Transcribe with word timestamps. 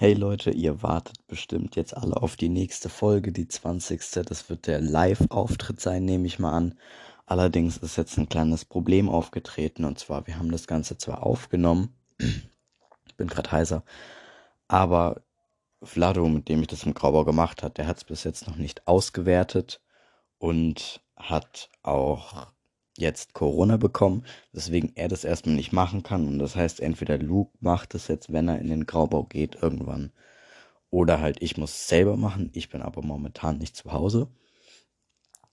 Hey 0.00 0.14
Leute, 0.14 0.52
ihr 0.52 0.84
wartet 0.84 1.26
bestimmt 1.26 1.74
jetzt 1.74 1.96
alle 1.96 2.18
auf 2.18 2.36
die 2.36 2.48
nächste 2.48 2.88
Folge, 2.88 3.32
die 3.32 3.48
20. 3.48 4.00
Das 4.26 4.48
wird 4.48 4.68
der 4.68 4.80
Live-Auftritt 4.80 5.80
sein, 5.80 6.04
nehme 6.04 6.28
ich 6.28 6.38
mal 6.38 6.52
an. 6.52 6.78
Allerdings 7.26 7.78
ist 7.78 7.96
jetzt 7.96 8.16
ein 8.16 8.28
kleines 8.28 8.64
Problem 8.64 9.08
aufgetreten 9.08 9.84
und 9.84 9.98
zwar, 9.98 10.28
wir 10.28 10.38
haben 10.38 10.52
das 10.52 10.68
Ganze 10.68 10.98
zwar 10.98 11.24
aufgenommen, 11.24 11.96
ich 12.16 13.16
bin 13.16 13.26
gerade 13.26 13.50
heiser, 13.50 13.82
aber 14.68 15.22
Vlado, 15.82 16.28
mit 16.28 16.48
dem 16.48 16.60
ich 16.60 16.68
das 16.68 16.84
im 16.84 16.94
Graubau 16.94 17.24
gemacht 17.24 17.64
hat, 17.64 17.76
der 17.76 17.88
hat 17.88 17.96
es 17.96 18.04
bis 18.04 18.22
jetzt 18.22 18.46
noch 18.46 18.54
nicht 18.54 18.86
ausgewertet 18.86 19.80
und 20.38 21.00
hat 21.16 21.70
auch 21.82 22.46
jetzt 22.98 23.32
Corona 23.32 23.76
bekommen, 23.76 24.24
weswegen 24.52 24.92
er 24.96 25.08
das 25.08 25.24
erstmal 25.24 25.54
nicht 25.54 25.72
machen 25.72 26.02
kann. 26.02 26.26
Und 26.26 26.38
das 26.38 26.56
heißt, 26.56 26.80
entweder 26.80 27.18
Luke 27.18 27.56
macht 27.60 27.94
es 27.94 28.08
jetzt, 28.08 28.32
wenn 28.32 28.48
er 28.48 28.58
in 28.58 28.68
den 28.68 28.86
Graubau 28.86 29.24
geht, 29.24 29.56
irgendwann. 29.62 30.12
Oder 30.90 31.20
halt 31.20 31.40
ich 31.40 31.56
muss 31.56 31.72
es 31.72 31.88
selber 31.88 32.16
machen. 32.16 32.50
Ich 32.54 32.70
bin 32.70 32.82
aber 32.82 33.02
momentan 33.02 33.58
nicht 33.58 33.76
zu 33.76 33.92
Hause. 33.92 34.28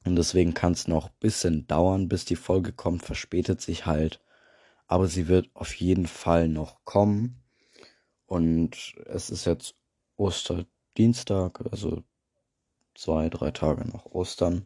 Und 0.05 0.15
deswegen 0.15 0.53
kann 0.53 0.73
es 0.73 0.87
noch 0.87 1.07
ein 1.07 1.19
bisschen 1.19 1.67
dauern, 1.67 2.07
bis 2.07 2.25
die 2.25 2.35
Folge 2.35 2.71
kommt. 2.73 3.03
Verspätet 3.03 3.61
sich 3.61 3.85
halt. 3.85 4.21
Aber 4.87 5.07
sie 5.07 5.27
wird 5.27 5.49
auf 5.53 5.73
jeden 5.75 6.07
Fall 6.07 6.47
noch 6.47 6.83
kommen. 6.83 7.43
Und 8.25 8.95
es 9.05 9.29
ist 9.29 9.45
jetzt 9.45 9.75
Osterdienstag, 10.15 11.61
also 11.71 12.03
zwei, 12.95 13.29
drei 13.29 13.51
Tage 13.51 13.87
nach 13.87 14.05
Ostern. 14.05 14.65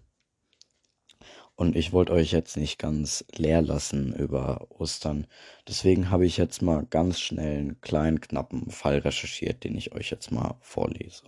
Und 1.59 1.75
ich 1.75 1.91
wollte 1.91 2.13
euch 2.13 2.31
jetzt 2.31 2.55
nicht 2.55 2.79
ganz 2.79 3.25
leer 3.35 3.61
lassen 3.61 4.15
über 4.15 4.67
Ostern. 4.69 5.27
Deswegen 5.67 6.09
habe 6.09 6.25
ich 6.25 6.37
jetzt 6.37 6.61
mal 6.61 6.85
ganz 6.85 7.19
schnell 7.19 7.57
einen 7.57 7.81
kleinen, 7.81 8.21
knappen 8.21 8.71
Fall 8.71 8.99
recherchiert, 8.99 9.65
den 9.65 9.75
ich 9.75 9.91
euch 9.91 10.09
jetzt 10.09 10.31
mal 10.31 10.55
vorlese. 10.61 11.23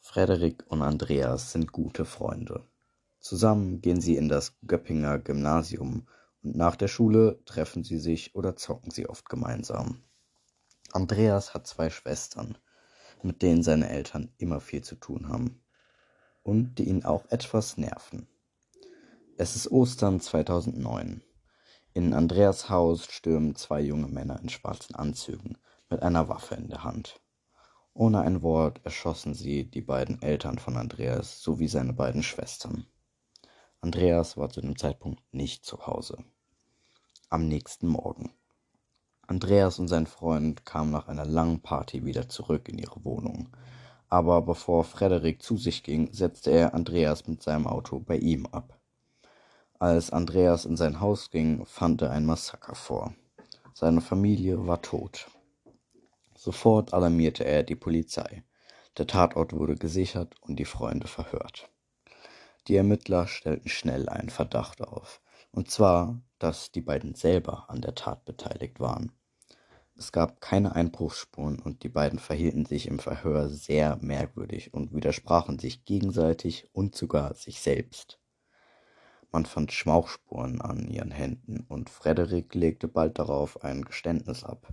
Frederik 0.00 0.64
und 0.68 0.80
Andreas 0.80 1.52
sind 1.52 1.70
gute 1.70 2.06
Freunde. 2.06 2.64
Zusammen 3.20 3.82
gehen 3.82 4.00
sie 4.00 4.16
in 4.16 4.30
das 4.30 4.56
Göppinger 4.66 5.18
Gymnasium 5.18 6.08
und 6.42 6.56
nach 6.56 6.76
der 6.76 6.88
Schule 6.88 7.42
treffen 7.44 7.84
sie 7.84 7.98
sich 7.98 8.34
oder 8.34 8.56
zocken 8.56 8.90
sie 8.90 9.06
oft 9.06 9.28
gemeinsam. 9.28 10.00
Andreas 10.92 11.52
hat 11.52 11.66
zwei 11.66 11.90
Schwestern, 11.90 12.56
mit 13.22 13.42
denen 13.42 13.62
seine 13.62 13.90
Eltern 13.90 14.32
immer 14.38 14.60
viel 14.60 14.82
zu 14.82 14.94
tun 14.94 15.28
haben 15.28 15.60
und 16.48 16.78
die 16.78 16.88
ihn 16.88 17.04
auch 17.04 17.26
etwas 17.28 17.76
nerven. 17.76 18.26
Es 19.36 19.54
ist 19.54 19.70
Ostern 19.70 20.18
2009. 20.18 21.22
In 21.92 22.14
Andreas 22.14 22.70
Haus 22.70 23.04
stürmen 23.04 23.54
zwei 23.54 23.82
junge 23.82 24.08
Männer 24.08 24.40
in 24.40 24.48
schwarzen 24.48 24.94
Anzügen 24.94 25.58
mit 25.90 26.02
einer 26.02 26.30
Waffe 26.30 26.54
in 26.54 26.70
der 26.70 26.84
Hand. 26.84 27.20
Ohne 27.92 28.22
ein 28.22 28.40
Wort 28.40 28.80
erschossen 28.84 29.34
sie 29.34 29.70
die 29.70 29.82
beiden 29.82 30.22
Eltern 30.22 30.58
von 30.58 30.78
Andreas 30.78 31.42
sowie 31.42 31.68
seine 31.68 31.92
beiden 31.92 32.22
Schwestern. 32.22 32.86
Andreas 33.82 34.38
war 34.38 34.48
zu 34.48 34.62
dem 34.62 34.78
Zeitpunkt 34.78 35.22
nicht 35.34 35.66
zu 35.66 35.86
Hause. 35.86 36.16
Am 37.28 37.46
nächsten 37.46 37.88
Morgen. 37.88 38.32
Andreas 39.26 39.78
und 39.78 39.88
sein 39.88 40.06
Freund 40.06 40.64
kamen 40.64 40.92
nach 40.92 41.08
einer 41.08 41.26
langen 41.26 41.60
Party 41.60 42.06
wieder 42.06 42.30
zurück 42.30 42.70
in 42.70 42.78
ihre 42.78 43.04
Wohnung, 43.04 43.50
aber 44.08 44.42
bevor 44.42 44.84
Frederik 44.84 45.42
zu 45.42 45.56
sich 45.56 45.82
ging, 45.82 46.12
setzte 46.12 46.50
er 46.50 46.74
Andreas 46.74 47.26
mit 47.26 47.42
seinem 47.42 47.66
Auto 47.66 48.00
bei 48.00 48.16
ihm 48.16 48.46
ab. 48.46 48.78
Als 49.78 50.10
Andreas 50.10 50.64
in 50.64 50.76
sein 50.76 51.00
Haus 51.00 51.30
ging, 51.30 51.64
fand 51.66 52.02
er 52.02 52.10
ein 52.10 52.26
Massaker 52.26 52.74
vor. 52.74 53.14
Seine 53.74 54.00
Familie 54.00 54.66
war 54.66 54.82
tot. 54.82 55.28
Sofort 56.36 56.92
alarmierte 56.94 57.44
er 57.44 57.62
die 57.62 57.76
Polizei. 57.76 58.42
Der 58.96 59.06
Tatort 59.06 59.52
wurde 59.52 59.76
gesichert 59.76 60.34
und 60.40 60.56
die 60.56 60.64
Freunde 60.64 61.06
verhört. 61.06 61.70
Die 62.66 62.76
Ermittler 62.76 63.28
stellten 63.28 63.68
schnell 63.68 64.08
einen 64.08 64.30
Verdacht 64.30 64.82
auf, 64.82 65.20
und 65.52 65.70
zwar, 65.70 66.20
dass 66.38 66.72
die 66.72 66.80
beiden 66.80 67.14
selber 67.14 67.64
an 67.68 67.80
der 67.80 67.94
Tat 67.94 68.24
beteiligt 68.24 68.80
waren. 68.80 69.12
Es 69.98 70.12
gab 70.12 70.40
keine 70.40 70.76
Einbruchsspuren 70.76 71.58
und 71.58 71.82
die 71.82 71.88
beiden 71.88 72.20
verhielten 72.20 72.64
sich 72.64 72.86
im 72.86 73.00
Verhör 73.00 73.48
sehr 73.48 73.98
merkwürdig 74.00 74.72
und 74.72 74.94
widersprachen 74.94 75.58
sich 75.58 75.84
gegenseitig 75.84 76.70
und 76.72 76.94
sogar 76.94 77.34
sich 77.34 77.60
selbst. 77.60 78.20
Man 79.32 79.44
fand 79.44 79.72
Schmauchspuren 79.72 80.60
an 80.60 80.86
ihren 80.86 81.10
Händen 81.10 81.66
und 81.68 81.90
Frederik 81.90 82.54
legte 82.54 82.86
bald 82.86 83.18
darauf 83.18 83.64
ein 83.64 83.82
Geständnis 83.82 84.44
ab. 84.44 84.72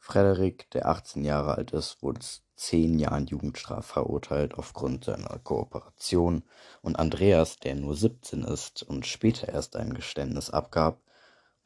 Frederik, 0.00 0.68
der 0.70 0.88
18 0.88 1.22
Jahre 1.24 1.54
alt 1.54 1.70
ist, 1.70 2.02
wurde 2.02 2.18
zu 2.18 2.40
zehn 2.56 2.98
Jahren 2.98 3.26
Jugendstrafe 3.26 3.84
verurteilt 3.84 4.54
aufgrund 4.54 5.04
seiner 5.04 5.38
Kooperation 5.38 6.42
und 6.82 6.98
Andreas, 6.98 7.58
der 7.58 7.76
nur 7.76 7.94
17 7.94 8.42
ist 8.42 8.82
und 8.82 9.06
später 9.06 9.48
erst 9.48 9.76
ein 9.76 9.94
Geständnis 9.94 10.50
abgab, 10.50 11.00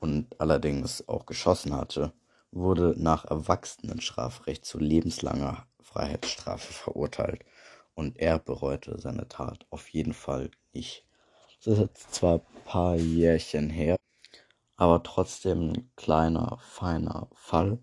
und 0.02 0.40
allerdings 0.40 1.08
auch 1.08 1.26
geschossen 1.26 1.76
hatte, 1.76 2.12
wurde 2.50 2.94
nach 2.96 3.24
Erwachsenenstrafrecht 3.24 4.64
zu 4.64 4.80
lebenslanger 4.80 5.64
Freiheitsstrafe 5.80 6.72
verurteilt 6.72 7.44
und 7.94 8.18
er 8.18 8.40
bereute 8.40 8.98
seine 8.98 9.28
Tat 9.28 9.64
auf 9.70 9.88
jeden 9.90 10.12
Fall 10.12 10.50
nicht. 10.72 11.06
Das 11.64 11.74
ist 11.74 11.80
jetzt 11.80 12.14
zwar 12.14 12.40
ein 12.40 12.64
paar 12.64 12.96
Jährchen 12.96 13.70
her, 13.70 13.94
aber 14.76 15.04
trotzdem 15.04 15.70
ein 15.70 15.92
kleiner, 15.94 16.58
feiner 16.60 17.28
Fall. 17.34 17.78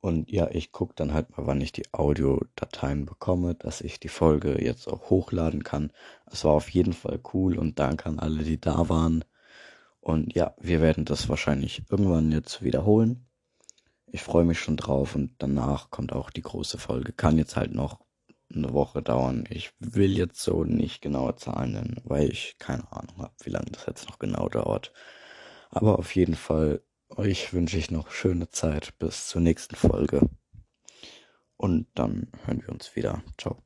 Und 0.00 0.30
ja, 0.32 0.48
ich 0.50 0.72
gucke 0.72 0.94
dann 0.96 1.12
halt 1.12 1.36
mal, 1.36 1.46
wann 1.46 1.60
ich 1.60 1.72
die 1.72 1.92
Audiodateien 1.92 3.04
bekomme, 3.04 3.54
dass 3.56 3.82
ich 3.82 4.00
die 4.00 4.08
Folge 4.08 4.64
jetzt 4.64 4.88
auch 4.88 5.10
hochladen 5.10 5.64
kann. 5.64 5.92
Es 6.24 6.44
war 6.44 6.52
auf 6.52 6.70
jeden 6.70 6.94
Fall 6.94 7.20
cool 7.34 7.58
und 7.58 7.78
danke 7.78 8.06
an 8.06 8.18
alle, 8.18 8.42
die 8.42 8.60
da 8.60 8.88
waren. 8.88 9.22
Und 10.02 10.34
ja, 10.34 10.54
wir 10.60 10.82
werden 10.82 11.04
das 11.04 11.28
wahrscheinlich 11.28 11.84
irgendwann 11.88 12.32
jetzt 12.32 12.62
wiederholen. 12.62 13.24
Ich 14.06 14.20
freue 14.20 14.44
mich 14.44 14.58
schon 14.58 14.76
drauf 14.76 15.14
und 15.14 15.36
danach 15.38 15.90
kommt 15.90 16.12
auch 16.12 16.30
die 16.30 16.42
große 16.42 16.76
Folge. 16.76 17.12
Kann 17.12 17.38
jetzt 17.38 17.54
halt 17.54 17.72
noch 17.72 18.00
eine 18.52 18.72
Woche 18.72 19.00
dauern. 19.00 19.44
Ich 19.48 19.72
will 19.78 20.18
jetzt 20.18 20.42
so 20.42 20.64
nicht 20.64 21.02
genaue 21.02 21.36
Zahlen 21.36 21.72
nennen, 21.72 22.00
weil 22.04 22.28
ich 22.30 22.56
keine 22.58 22.90
Ahnung 22.92 23.16
habe, 23.18 23.32
wie 23.44 23.50
lange 23.50 23.70
das 23.70 23.86
jetzt 23.86 24.08
noch 24.08 24.18
genau 24.18 24.48
dauert. 24.48 24.92
Aber 25.70 26.00
auf 26.00 26.14
jeden 26.16 26.34
Fall, 26.34 26.82
euch 27.08 27.54
wünsche 27.54 27.78
ich 27.78 27.92
noch 27.92 28.10
schöne 28.10 28.50
Zeit 28.50 28.98
bis 28.98 29.28
zur 29.28 29.40
nächsten 29.40 29.76
Folge. 29.76 30.28
Und 31.56 31.86
dann 31.94 32.26
hören 32.44 32.60
wir 32.60 32.70
uns 32.70 32.96
wieder. 32.96 33.22
Ciao. 33.38 33.62